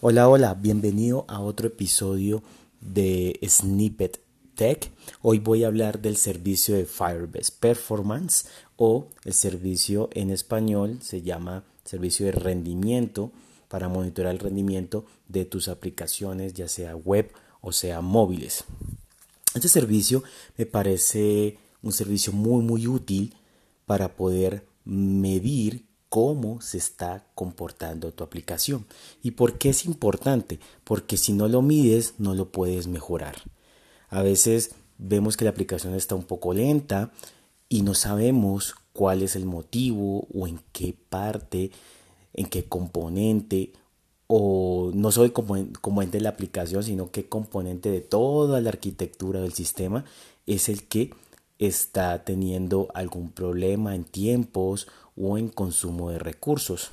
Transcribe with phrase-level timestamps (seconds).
[0.00, 2.44] Hola, hola, bienvenido a otro episodio
[2.80, 4.20] de Snippet
[4.54, 4.92] Tech.
[5.22, 11.22] Hoy voy a hablar del servicio de Firebase Performance o el servicio en español se
[11.22, 13.32] llama servicio de rendimiento
[13.66, 18.62] para monitorear el rendimiento de tus aplicaciones, ya sea web o sea móviles.
[19.56, 20.22] Este servicio
[20.56, 23.34] me parece un servicio muy muy útil
[23.84, 28.86] para poder medir cómo se está comportando tu aplicación.
[29.22, 30.58] ¿Y por qué es importante?
[30.84, 33.36] Porque si no lo mides, no lo puedes mejorar.
[34.08, 37.12] A veces vemos que la aplicación está un poco lenta
[37.68, 41.70] y no sabemos cuál es el motivo o en qué parte,
[42.32, 43.72] en qué componente
[44.26, 49.40] o no solo el componente de la aplicación, sino qué componente de toda la arquitectura
[49.40, 50.04] del sistema
[50.46, 51.14] es el que
[51.58, 54.86] está teniendo algún problema en tiempos
[55.20, 56.90] o en consumo de recursos.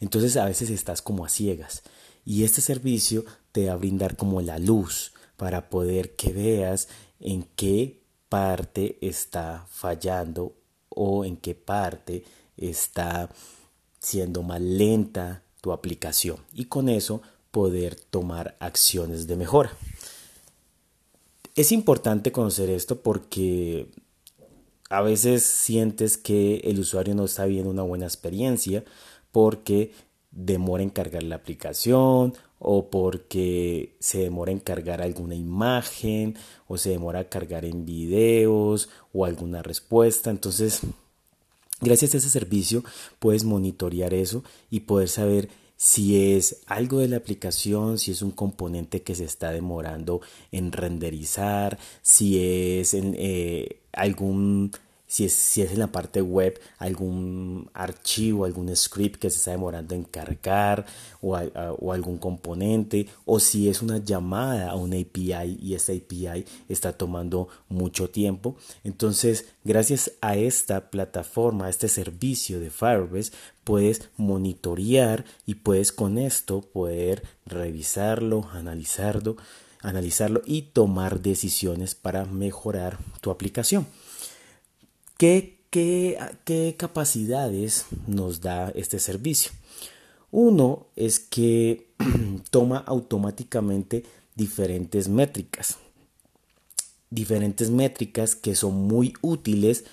[0.00, 1.82] Entonces a veces estás como a ciegas
[2.24, 6.88] y este servicio te va a brindar como la luz para poder que veas
[7.20, 10.54] en qué parte está fallando
[10.88, 12.24] o en qué parte
[12.56, 13.30] está
[13.98, 19.72] siendo más lenta tu aplicación y con eso poder tomar acciones de mejora.
[21.54, 23.88] Es importante conocer esto porque
[24.92, 28.84] a veces sientes que el usuario no está viendo una buena experiencia
[29.30, 29.92] porque
[30.30, 36.36] demora en cargar la aplicación o porque se demora en cargar alguna imagen
[36.68, 40.28] o se demora a cargar en videos o alguna respuesta.
[40.28, 40.82] Entonces,
[41.80, 42.84] gracias a ese servicio
[43.18, 48.30] puedes monitorear eso y poder saber si es algo de la aplicación, si es un
[48.30, 54.72] componente que se está demorando en renderizar, si es en, eh, algún
[55.12, 59.50] si es, si es en la parte web algún archivo, algún script que se está
[59.50, 60.86] demorando en cargar
[61.20, 66.46] o, o, algún componente o si es una llamada a una API y esta API
[66.70, 68.56] está tomando mucho tiempo.
[68.84, 73.32] Entonces, gracias a esta plataforma, a este servicio de Firebase,
[73.64, 79.36] puedes monitorear y puedes con esto poder revisarlo, analizarlo
[79.82, 83.86] analizarlo y tomar decisiones para mejorar tu aplicación.
[85.18, 89.52] ¿Qué, qué, qué capacidades nos da este servicio?
[90.30, 91.88] Uno es que
[92.50, 94.04] toma automáticamente
[94.34, 95.76] diferentes métricas,
[97.10, 99.84] diferentes métricas que son muy útiles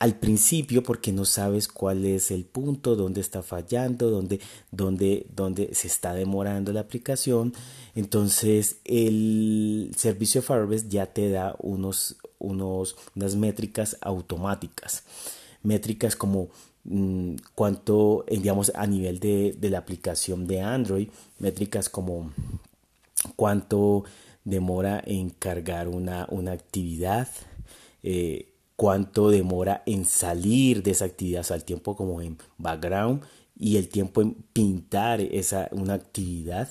[0.00, 4.40] al principio porque no sabes cuál es el punto, dónde está fallando, dónde,
[4.72, 7.52] dónde, dónde se está demorando la aplicación.
[7.94, 15.04] Entonces el servicio Firebase ya te da unos, unos, unas métricas automáticas.
[15.62, 16.48] Métricas como
[16.84, 21.08] mm, cuánto, digamos, a nivel de, de, la aplicación de Android,
[21.38, 22.32] métricas como
[23.36, 24.04] cuánto
[24.44, 27.28] demora en cargar una, una actividad.
[28.02, 28.46] Eh,
[28.80, 33.22] cuánto demora en salir de esa actividad, al tiempo como en background
[33.54, 36.66] y el tiempo en pintar esa, una actividad.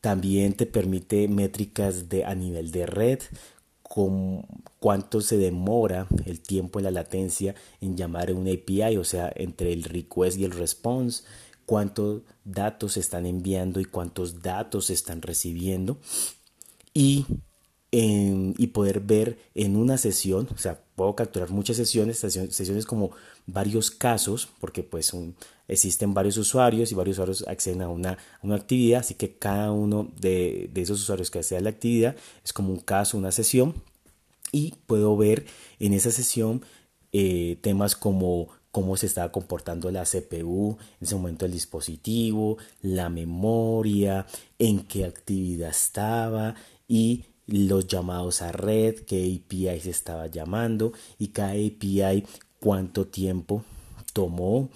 [0.00, 3.18] También te permite métricas de, a nivel de red,
[3.82, 4.46] con
[4.78, 9.72] cuánto se demora el tiempo en la latencia en llamar una API, o sea, entre
[9.72, 11.24] el request y el response,
[11.66, 15.98] cuántos datos están enviando y cuántos datos están recibiendo.
[16.94, 17.26] Y
[17.94, 23.10] y poder ver en una sesión, o sea, puedo capturar muchas sesiones, sesiones como
[23.46, 25.12] varios casos, porque pues
[25.68, 30.10] existen varios usuarios y varios usuarios acceden a una, una actividad, así que cada uno
[30.18, 33.74] de, de esos usuarios que accede a la actividad es como un caso, una sesión,
[34.52, 35.44] y puedo ver
[35.78, 36.62] en esa sesión
[37.12, 43.10] eh, temas como cómo se estaba comportando la CPU en ese momento el dispositivo, la
[43.10, 44.26] memoria,
[44.58, 46.54] en qué actividad estaba
[46.88, 52.24] y los llamados a red, qué API se estaba llamando y cada API
[52.60, 53.64] cuánto tiempo
[54.12, 54.70] tomó,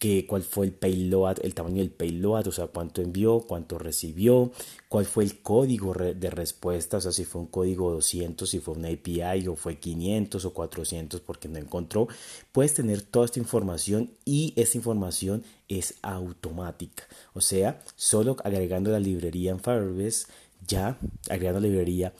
[0.00, 4.50] que, cuál fue el payload, el tamaño del payload, o sea, cuánto envió, cuánto recibió,
[4.88, 8.74] cuál fue el código de respuesta, o sea, si fue un código 200, si fue
[8.74, 12.08] una API o fue 500 o 400 porque no encontró.
[12.50, 17.04] Puedes tener toda esta información y esta información es automática,
[17.34, 20.26] o sea, solo agregando la librería en Firebase
[20.66, 20.98] ya
[21.28, 22.12] agregando la librería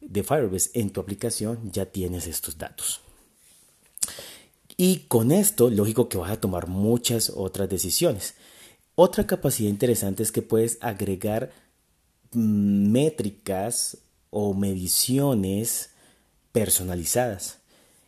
[0.00, 3.00] de Firebase en tu aplicación ya tienes estos datos.
[4.76, 8.34] Y con esto, lógico que vas a tomar muchas otras decisiones.
[8.94, 11.50] Otra capacidad interesante es que puedes agregar
[12.32, 13.98] métricas
[14.30, 15.90] o mediciones
[16.52, 17.58] personalizadas.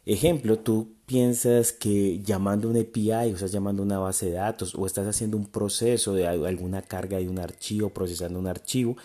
[0.07, 4.87] Ejemplo, tú piensas que llamando un API o estás llamando una base de datos o
[4.87, 8.97] estás haciendo un proceso de alguna carga de un archivo, procesando un archivo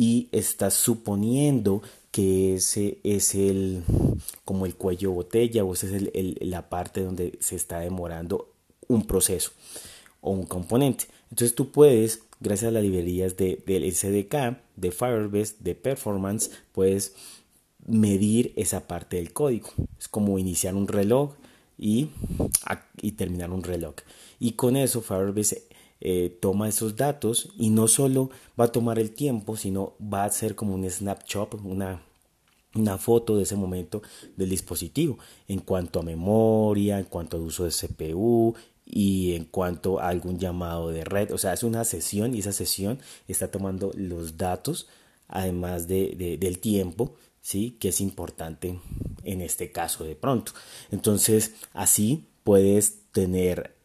[0.00, 3.82] y estás suponiendo que ese es el
[4.46, 8.48] como el cuello botella o esa es el, la parte donde se está demorando
[8.88, 9.50] un proceso
[10.22, 11.04] o un componente.
[11.30, 17.12] Entonces tú puedes, gracias a las librerías de, del SDK, de Firebase, de Performance, puedes
[17.86, 19.68] medir esa parte del código.
[19.98, 21.34] Es como iniciar un reloj
[21.76, 22.08] y,
[23.02, 23.96] y terminar un reloj.
[24.38, 25.64] Y con eso Firebase
[26.00, 30.26] eh, toma esos datos y no solo va a tomar el tiempo, sino va a
[30.26, 32.02] hacer como un snapshot, una,
[32.74, 34.02] una foto de ese momento
[34.36, 35.18] del dispositivo
[35.48, 38.54] en cuanto a memoria, en cuanto a uso de CPU
[38.86, 41.32] y en cuanto a algún llamado de red.
[41.32, 42.98] O sea, es una sesión y esa sesión
[43.28, 44.88] está tomando los datos
[45.30, 47.76] además de, del tiempo, ¿sí?
[47.78, 48.78] que es importante
[49.22, 50.52] en este caso de pronto.
[50.90, 53.76] Entonces, así puedes tener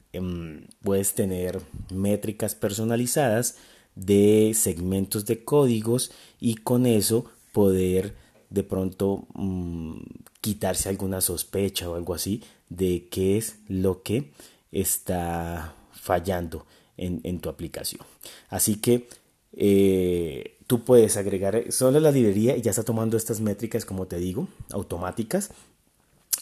[0.81, 3.57] puedes tener métricas personalizadas
[3.95, 8.13] de segmentos de códigos y con eso poder
[8.49, 9.99] de pronto mm,
[10.41, 14.31] quitarse alguna sospecha o algo así de qué es lo que
[14.71, 16.65] está fallando
[16.97, 18.01] en, tu aplicación.
[18.49, 19.07] Así que
[19.53, 24.17] eh, tú puedes agregar solo la librería y ya está tomando estas métricas, como te
[24.17, 25.49] digo, automáticas.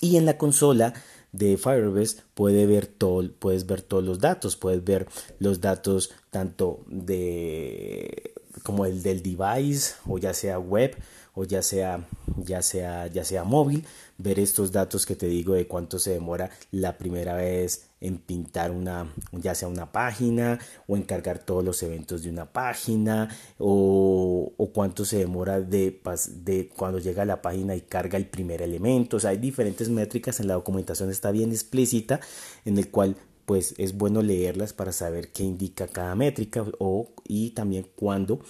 [0.01, 0.93] Y en la consola
[1.33, 5.07] de Firebase puede ver todo, puedes ver todos los datos, puedes ver
[5.39, 10.95] los datos tanto de como el del device o ya sea web
[11.33, 12.07] o ya sea
[12.37, 13.83] ya sea ya sea móvil
[14.17, 18.71] ver estos datos que te digo de cuánto se demora la primera vez en pintar
[18.71, 24.51] una ya sea una página o en cargar todos los eventos de una página o,
[24.55, 26.01] o cuánto se demora de,
[26.35, 29.89] de cuando llega a la página y carga el primer elemento o sea hay diferentes
[29.89, 32.19] métricas en la documentación está bien explícita
[32.65, 33.15] en el cual
[33.45, 38.41] pues es bueno leerlas para saber qué indica cada métrica o y también cuándo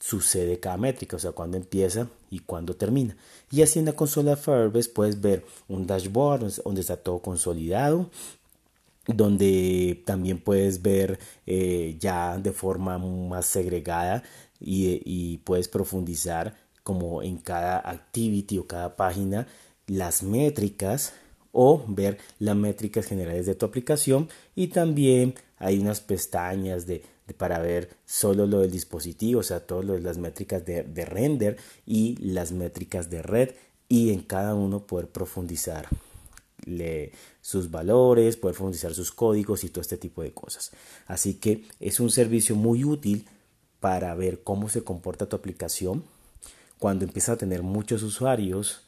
[0.00, 3.16] sucede cada métrica, o sea, cuándo empieza y cuándo termina.
[3.52, 8.10] Y así en la consola Firebase puedes ver un dashboard donde está todo consolidado,
[9.06, 14.22] donde también puedes ver eh, ya de forma más segregada
[14.60, 19.48] y, puedes profundizar como en cada activity o cada página
[19.86, 21.12] las métricas
[21.52, 24.28] o ver las métricas generales de tu aplicación.
[24.54, 27.02] Y también hay unas pestañas de,
[27.36, 31.56] para ver solo lo del dispositivo, o sea, todas las métricas de, render
[31.86, 33.50] y las métricas de red
[33.88, 35.88] y en cada uno poder profundizar
[37.40, 40.70] sus valores, poder profundizar sus códigos y todo este tipo de cosas.
[41.06, 43.26] Así que es un servicio muy útil
[43.80, 46.04] para ver cómo se comporta tu aplicación.
[46.78, 48.82] Cuando empieza a tener muchos usuarios,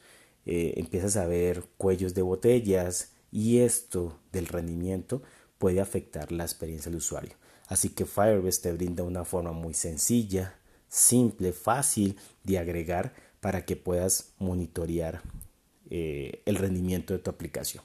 [0.45, 5.21] eh, empiezas a ver cuellos de botellas y esto del rendimiento
[5.57, 7.33] puede afectar la experiencia del usuario.
[7.67, 10.55] Así que Firebase te brinda una forma muy sencilla,
[10.87, 15.21] simple, fácil de agregar para que puedas monitorear
[15.89, 17.83] eh, el rendimiento de tu aplicación.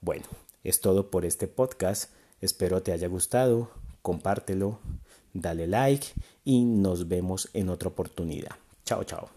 [0.00, 0.24] Bueno,
[0.64, 2.10] es todo por este podcast.
[2.40, 3.70] Espero te haya gustado.
[4.02, 4.78] Compártelo,
[5.34, 6.06] dale like
[6.44, 8.56] y nos vemos en otra oportunidad.
[8.84, 9.28] Chao, chao.